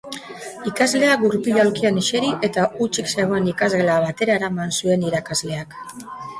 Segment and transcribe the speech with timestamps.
[0.69, 5.81] Ikaslea gurpil-aulkian eseri eta hutsik zegoen ikasgela batera eraman zuen irakasleak.